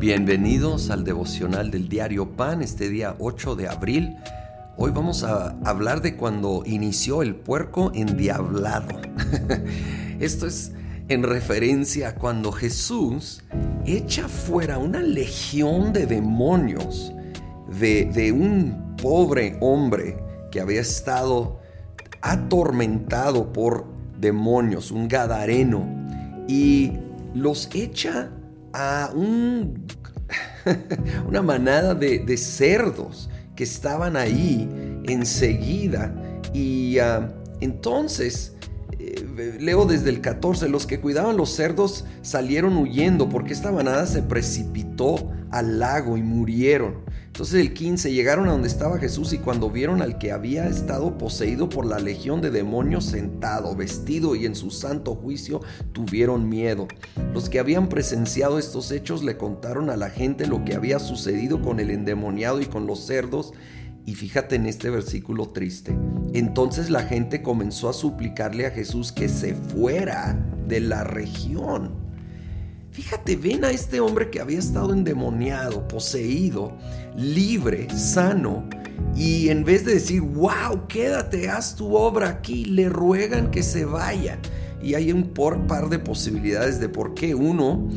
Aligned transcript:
Bienvenidos 0.00 0.88
al 0.88 1.04
devocional 1.04 1.70
del 1.70 1.90
diario 1.90 2.30
Pan, 2.30 2.62
este 2.62 2.88
día 2.88 3.16
8 3.18 3.54
de 3.54 3.68
abril. 3.68 4.16
Hoy 4.78 4.92
vamos 4.92 5.24
a 5.24 5.50
hablar 5.62 6.00
de 6.00 6.16
cuando 6.16 6.62
inició 6.64 7.20
el 7.20 7.36
puerco 7.36 7.92
endiablado. 7.94 8.98
Esto 10.18 10.46
es 10.46 10.72
en 11.10 11.22
referencia 11.22 12.08
a 12.08 12.14
cuando 12.14 12.50
Jesús 12.50 13.42
echa 13.84 14.26
fuera 14.26 14.78
una 14.78 15.02
legión 15.02 15.92
de 15.92 16.06
demonios 16.06 17.12
de, 17.78 18.06
de 18.06 18.32
un 18.32 18.96
pobre 18.96 19.58
hombre 19.60 20.16
que 20.50 20.62
había 20.62 20.80
estado 20.80 21.60
atormentado 22.22 23.52
por 23.52 23.84
demonios, 24.18 24.92
un 24.92 25.08
gadareno, 25.08 25.86
y 26.48 26.94
los 27.34 27.68
echa 27.74 28.30
a 28.72 29.10
un, 29.14 29.86
una 31.26 31.42
manada 31.42 31.94
de, 31.94 32.36
cerdos 32.36 33.28
que 33.56 33.64
estaban 33.64 34.16
ahí 34.16 34.68
enseguida. 35.04 36.14
Y 36.52 36.98
ah, 36.98 37.32
entonces, 37.60 38.54
eh, 39.02 39.56
leo 39.58 39.86
desde 39.86 40.10
el 40.10 40.20
14, 40.20 40.68
los 40.68 40.86
que 40.86 41.00
cuidaban 41.00 41.36
los 41.36 41.50
cerdos 41.50 42.04
salieron 42.20 42.76
huyendo 42.76 43.28
porque 43.30 43.54
esta 43.54 43.72
manada 43.72 44.06
se 44.06 44.22
precipitó 44.22 45.30
al 45.50 45.78
lago 45.78 46.18
y 46.18 46.22
murieron. 46.22 47.08
Entonces 47.26 47.60
el 47.60 47.72
15 47.72 48.12
llegaron 48.12 48.48
a 48.48 48.52
donde 48.52 48.68
estaba 48.68 48.98
Jesús 48.98 49.32
y 49.32 49.38
cuando 49.38 49.70
vieron 49.70 50.02
al 50.02 50.18
que 50.18 50.32
había 50.32 50.66
estado 50.66 51.16
poseído 51.16 51.70
por 51.70 51.86
la 51.86 51.98
legión 51.98 52.42
de 52.42 52.50
demonios 52.50 53.06
sentado, 53.06 53.74
vestido 53.74 54.34
y 54.34 54.44
en 54.44 54.54
su 54.54 54.70
santo 54.70 55.14
juicio, 55.14 55.62
tuvieron 55.92 56.48
miedo. 56.48 56.86
Los 57.32 57.48
que 57.48 57.58
habían 57.58 57.88
presenciado 57.88 58.58
estos 58.58 58.90
hechos 58.90 59.22
le 59.24 59.38
contaron 59.38 59.88
a 59.88 59.96
la 59.96 60.10
gente 60.10 60.46
lo 60.46 60.64
que 60.64 60.74
había 60.74 60.98
sucedido 60.98 61.62
con 61.62 61.80
el 61.80 61.90
endemoniado 61.90 62.60
y 62.60 62.66
con 62.66 62.86
los 62.86 63.06
cerdos. 63.06 63.54
Y 64.10 64.16
fíjate 64.16 64.56
en 64.56 64.66
este 64.66 64.90
versículo 64.90 65.50
triste. 65.50 65.96
Entonces 66.34 66.90
la 66.90 67.04
gente 67.04 67.42
comenzó 67.42 67.88
a 67.88 67.92
suplicarle 67.92 68.66
a 68.66 68.72
Jesús 68.72 69.12
que 69.12 69.28
se 69.28 69.54
fuera 69.54 70.36
de 70.66 70.80
la 70.80 71.04
región. 71.04 71.92
Fíjate, 72.90 73.36
ven 73.36 73.64
a 73.64 73.70
este 73.70 74.00
hombre 74.00 74.28
que 74.28 74.40
había 74.40 74.58
estado 74.58 74.92
endemoniado, 74.92 75.86
poseído, 75.86 76.76
libre, 77.16 77.88
sano, 77.96 78.68
y 79.14 79.48
en 79.48 79.62
vez 79.62 79.84
de 79.84 79.94
decir, 79.94 80.22
wow, 80.22 80.88
quédate, 80.88 81.48
haz 81.48 81.76
tu 81.76 81.94
obra 81.94 82.30
aquí, 82.30 82.64
le 82.64 82.88
ruegan 82.88 83.52
que 83.52 83.62
se 83.62 83.84
vaya. 83.84 84.40
Y 84.82 84.94
hay 84.94 85.12
un 85.12 85.32
par 85.32 85.88
de 85.88 86.00
posibilidades 86.00 86.80
de 86.80 86.88
por 86.88 87.14
qué. 87.14 87.36
Uno, 87.36 87.88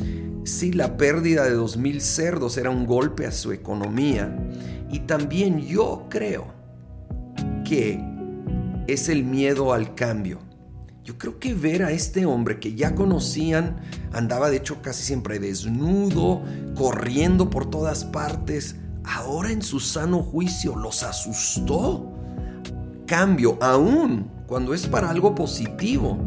si 0.44 0.74
la 0.74 0.98
pérdida 0.98 1.46
de 1.46 1.54
dos 1.54 1.78
mil 1.78 2.02
cerdos 2.02 2.58
era 2.58 2.70
un 2.70 2.86
golpe 2.86 3.26
a 3.26 3.32
su 3.32 3.52
economía. 3.52 4.36
Y 4.92 5.00
también 5.00 5.60
yo 5.62 6.08
creo 6.10 6.48
que 7.66 8.04
es 8.88 9.10
el 9.10 9.24
miedo 9.24 9.74
al 9.74 9.96
cambio. 9.96 10.40
Yo 11.04 11.18
creo 11.18 11.40
que 11.40 11.54
ver 11.54 11.84
a 11.84 11.92
este 11.92 12.26
hombre 12.26 12.60
que 12.60 12.76
ya 12.76 12.96
conocían, 12.96 13.82
andaba 14.14 14.50
de 14.50 14.58
hecho 14.58 14.82
casi 14.82 15.04
siempre 15.04 15.40
desnudo, 15.40 16.44
corriendo 16.76 17.50
por 17.50 17.70
todas 17.70 18.06
partes, 18.06 18.78
ahora 19.04 19.52
en 19.52 19.62
su 19.62 19.80
sano 19.80 20.24
juicio 20.24 20.76
los 20.76 21.04
asustó. 21.04 22.10
Cambio, 23.06 23.58
aún 23.62 24.32
cuando 24.48 24.74
es 24.74 24.88
para 24.88 25.10
algo 25.10 25.36
positivo, 25.36 26.18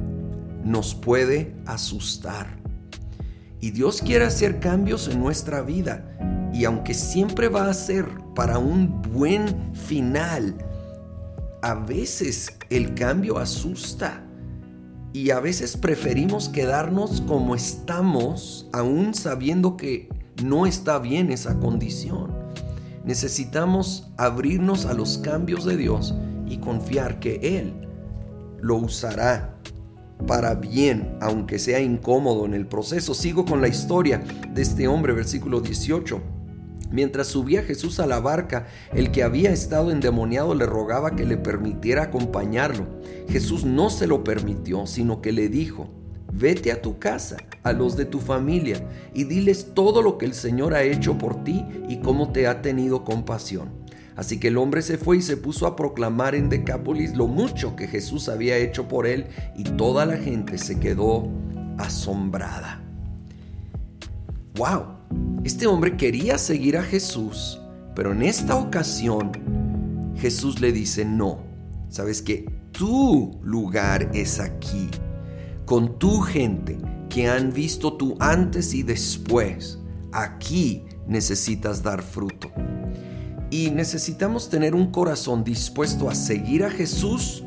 nos 0.63 0.95
puede 0.95 1.55
asustar. 1.65 2.66
Y 3.61 3.71
Dios 3.71 4.03
quiere 4.03 4.25
hacer 4.25 4.61
cambios 4.61 5.09
en 5.09 5.21
nuestra 5.21 5.63
vida. 5.63 6.51
Y 6.53 6.65
aunque 6.65 6.95
siempre 6.95 7.49
va 7.49 7.69
a 7.69 7.75
ser 7.75 8.07
para 8.35 8.59
un 8.59 9.03
buen 9.03 9.75
final, 9.75 10.57
a 11.63 11.75
veces 11.75 12.57
el 12.71 12.95
cambio 12.95 13.39
asusta 13.39 14.23
y 15.13 15.31
a 15.31 15.41
veces 15.41 15.77
preferimos 15.77 16.49
quedarnos 16.49 17.23
como 17.23 17.55
estamos, 17.55 18.69
aún 18.73 19.15
sabiendo 19.15 19.77
que 19.77 20.09
no 20.45 20.67
está 20.67 20.99
bien 20.99 21.33
esa 21.33 21.59
condición. 21.59 22.35
Necesitamos 23.05 24.11
abrirnos 24.19 24.85
a 24.85 24.93
los 24.93 25.19
cambios 25.19 25.65
de 25.65 25.77
Dios 25.77 26.15
y 26.47 26.59
confiar 26.59 27.19
que 27.19 27.59
Él 27.59 27.73
lo 28.61 28.77
usará 28.77 29.57
para 30.27 30.55
bien, 30.55 31.17
aunque 31.21 31.59
sea 31.59 31.81
incómodo 31.81 32.47
en 32.47 32.55
el 32.55 32.67
proceso. 32.67 33.15
Sigo 33.15 33.45
con 33.45 33.61
la 33.61 33.69
historia 33.69 34.23
de 34.53 34.63
este 34.63 34.89
hombre, 34.89 35.13
versículo 35.13 35.61
18. 35.61 36.21
Mientras 36.91 37.27
subía 37.27 37.63
Jesús 37.63 37.99
a 37.99 38.07
la 38.07 38.21
barca, 38.21 38.67
el 38.93 39.11
que 39.11 39.23
había 39.23 39.51
estado 39.51 39.91
endemoniado 39.91 40.55
le 40.55 40.67
rogaba 40.67 41.17
que 41.17 41.25
le 41.25 41.37
permitiera 41.37 42.05
acompañarlo. 42.05 42.87
Jesús 43.29 43.65
no 43.65 43.91
se 43.91 44.07
lo 44.07 44.23
permitió, 44.23 44.87
sino 44.87 45.21
que 45.21 45.33
le 45.33 45.49
dijo, 45.49 45.91
vete 46.33 46.71
a 46.71 46.81
tu 46.81 46.99
casa, 46.99 47.37
a 47.65 47.73
los 47.73 47.97
de 47.97 48.05
tu 48.05 48.21
familia, 48.21 48.89
y 49.15 49.25
diles 49.25 49.75
todo 49.75 50.01
lo 50.01 50.17
que 50.17 50.27
el 50.27 50.35
Señor 50.35 50.75
ha 50.75 50.85
hecho 50.85 51.19
por 51.19 51.43
ti 51.43 51.65
y 51.89 51.99
cómo 51.99 52.31
te 52.31 52.47
ha 52.47 52.63
tenido 52.63 53.05
compasión. 53.05 53.86
Así 54.17 54.41
que 54.41 54.49
el 54.49 54.57
hombre 54.57 54.83
se 54.83 54.97
fue 54.97 55.19
y 55.19 55.23
se 55.23 55.37
puso 55.37 55.67
a 55.67 55.77
proclamar 55.77 56.35
en 56.35 56.49
Decápolis 56.49 57.15
lo 57.15 57.27
mucho 57.27 57.77
que 57.77 57.87
Jesús 57.87 58.29
había 58.29 58.57
hecho 58.57 58.89
por 58.89 59.07
él, 59.07 59.27
y 59.57 59.65
toda 59.65 60.07
la 60.07 60.17
gente 60.17 60.59
se 60.59 60.81
quedó 60.81 61.29
asombrada. 61.79 62.83
¡Wow! 64.57 64.97
Este 65.45 65.67
hombre 65.67 65.97
quería 65.97 66.39
seguir 66.39 66.79
a 66.79 66.83
Jesús, 66.83 67.61
pero 67.95 68.13
en 68.13 68.23
esta 68.23 68.57
ocasión 68.57 69.33
Jesús 70.17 70.61
le 70.61 70.73
dice, 70.73 71.05
no, 71.05 71.41
sabes 71.91 72.23
que 72.23 72.47
tu 72.73 73.39
lugar 73.43 74.11
es 74.15 74.41
aquí, 74.41 74.89
con 75.67 75.99
tu 75.99 76.21
gente 76.21 76.79
que 77.11 77.29
han 77.29 77.53
visto 77.53 77.95
tu 77.95 78.17
antes 78.19 78.75
y 78.75 78.83
después. 78.83 79.79
Aquí 80.13 80.85
necesitas 81.07 81.83
dar 81.83 82.03
fruto. 82.03 82.51
Y 83.57 83.71
necesitamos 83.71 84.51
tener 84.51 84.75
un 84.75 84.91
corazón 84.91 85.43
dispuesto 85.43 86.11
a 86.11 86.15
seguir 86.15 86.63
a 86.63 86.69
Jesús 86.69 87.43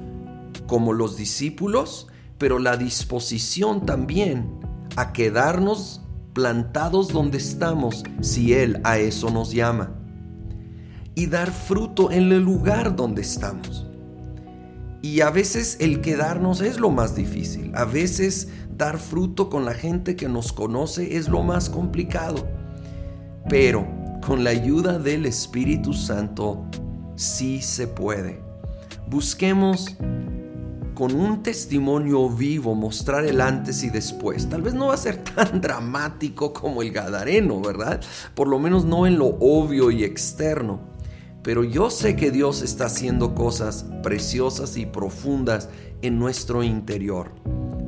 como 0.66 0.92
los 0.92 1.18
discípulos, 1.18 2.08
pero 2.40 2.58
la 2.58 2.78
disposición 2.78 3.86
también 3.86 4.60
a 4.96 5.14
quedarnos 5.14 6.02
plantados 6.34 7.10
donde 7.10 7.38
estamos 7.38 8.04
si 8.22 8.54
Él 8.56 8.82
a 8.86 8.98
eso 8.98 9.30
nos 9.30 9.52
llama. 9.52 10.00
Y 11.14 11.28
dar 11.28 11.52
fruto 11.52 12.10
en 12.10 12.32
el 12.32 12.42
lugar 12.42 12.96
donde 12.96 13.22
estamos. 13.22 13.86
Y 15.04 15.22
a 15.22 15.30
veces 15.30 15.78
el 15.80 16.02
quedarnos 16.02 16.62
es 16.62 16.80
lo 16.80 16.90
más 16.90 17.16
difícil. 17.16 17.72
A 17.76 17.86
veces 17.86 18.48
dar 18.76 18.98
fruto 18.98 19.48
con 19.48 19.64
la 19.64 19.76
gente 19.76 20.16
que 20.16 20.28
nos 20.28 20.54
conoce 20.54 21.18
es 21.18 21.30
lo 21.30 21.44
más 21.44 21.70
complicado. 21.70 22.48
Pero 23.48 23.99
con 24.26 24.44
la 24.44 24.52
ayuda 24.52 25.00
del 25.00 25.26
Espíritu 25.26 25.94
Santo 25.94 26.66
sí 27.16 27.62
se 27.62 27.88
puede. 27.88 28.42
Busquemos 29.08 29.96
con 30.94 31.16
un 31.16 31.42
testimonio 31.44 32.30
vivo 32.30 32.76
mostrar 32.76 33.26
el 33.26 33.40
antes 33.40 33.84
y 33.84 33.90
después. 33.90 34.50
Tal 34.50 34.62
vez 34.62 34.74
no 34.74 34.88
va 34.88 34.96
a 34.96 34.98
ser 34.98 35.24
tan 35.36 35.62
dramático 35.62 36.52
como 36.52 36.82
el 36.82 36.92
Gadareno, 36.92 37.62
¿verdad? 37.62 38.02
Por 38.36 38.50
lo 38.50 38.60
menos 38.60 38.84
no 38.84 39.08
en 39.08 39.18
lo 39.18 39.38
obvio 39.40 39.92
y 39.92 40.04
externo. 40.04 40.82
Pero 41.42 41.64
yo 41.64 41.90
sé 41.90 42.18
que 42.18 42.32
Dios 42.32 42.62
está 42.62 42.88
haciendo 42.88 43.34
cosas 43.34 43.86
preciosas 44.04 44.76
y 44.76 44.86
profundas 44.86 45.70
en 46.02 46.20
nuestro 46.20 46.64
interior. 46.64 47.32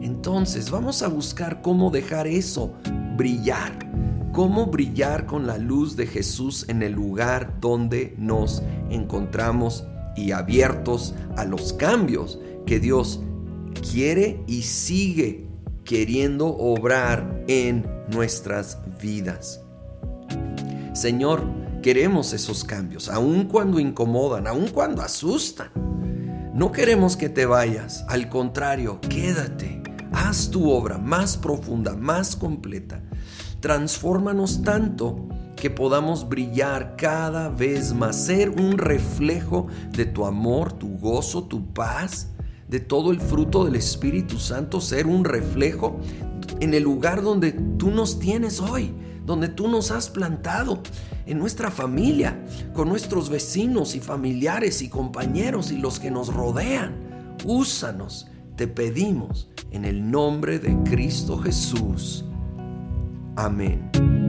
Entonces 0.02 0.72
vamos 0.72 1.04
a 1.04 1.10
buscar 1.10 1.62
cómo 1.62 1.92
dejar 1.92 2.28
eso 2.28 2.74
brillar. 3.18 3.91
Cómo 4.34 4.68
brillar 4.68 5.26
con 5.26 5.46
la 5.46 5.58
luz 5.58 5.98
de 5.98 6.08
Jesús 6.08 6.66
en 6.70 6.84
el 6.84 6.94
lugar 6.94 7.60
donde 7.60 8.16
nos 8.18 8.64
encontramos 8.90 9.84
y 10.16 10.32
abiertos 10.32 11.14
a 11.36 11.44
los 11.44 11.74
cambios 11.74 12.40
que 12.66 12.80
Dios 12.80 13.20
quiere 13.92 14.42
y 14.48 14.62
sigue 14.62 15.48
queriendo 15.84 16.48
obrar 16.48 17.44
en 17.48 17.86
nuestras 18.10 18.78
vidas. 19.02 19.62
Señor, 20.94 21.44
queremos 21.82 22.32
esos 22.32 22.64
cambios, 22.64 23.10
aun 23.10 23.46
cuando 23.46 23.80
incomodan, 23.80 24.48
aun 24.48 24.68
cuando 24.68 25.02
asustan. 25.02 25.70
No 26.54 26.72
queremos 26.72 27.18
que 27.18 27.28
te 27.28 27.46
vayas, 27.46 28.06
al 28.08 28.30
contrario, 28.30 29.02
quédate, 29.02 29.82
haz 30.12 30.50
tu 30.52 30.70
obra 30.70 30.98
más 30.98 31.38
profunda, 31.38 31.96
más 31.96 32.36
completa. 32.36 33.02
Transfórmanos 33.62 34.64
tanto 34.64 35.28
que 35.56 35.70
podamos 35.70 36.28
brillar 36.28 36.96
cada 36.98 37.50
vez 37.50 37.94
más, 37.94 38.26
ser 38.26 38.50
un 38.50 38.80
reflejo 38.80 39.68
de 39.92 40.06
tu 40.06 40.26
amor, 40.26 40.74
tu 40.74 40.98
gozo, 40.98 41.44
tu 41.44 41.72
paz, 41.72 42.30
de 42.68 42.80
todo 42.80 43.12
el 43.12 43.22
fruto 43.22 43.64
del 43.64 43.76
Espíritu 43.76 44.40
Santo, 44.40 44.82
ser 44.82 45.06
un 45.06 45.24
reflejo 45.24 46.00
en 46.60 46.74
el 46.74 46.82
lugar 46.82 47.22
donde 47.22 47.52
tú 47.52 47.92
nos 47.92 48.18
tienes 48.18 48.60
hoy, 48.60 48.96
donde 49.28 49.48
tú 49.48 49.68
nos 49.68 49.92
has 49.92 50.10
plantado, 50.10 50.82
en 51.28 51.38
nuestra 51.38 51.70
familia, 51.70 52.44
con 52.74 52.90
nuestros 52.90 53.30
vecinos 53.30 53.94
y 53.94 54.00
familiares 54.00 54.82
y 54.82 54.90
compañeros 54.90 55.72
y 55.72 55.78
los 55.78 56.00
que 56.00 56.10
nos 56.10 56.34
rodean. 56.34 56.96
Úsanos, 57.46 58.28
te 58.56 58.68
pedimos, 58.68 59.50
en 59.70 59.86
el 59.86 60.10
nombre 60.10 60.58
de 60.58 60.76
Cristo 60.90 61.38
Jesús. 61.38 62.26
Amén. 63.36 64.21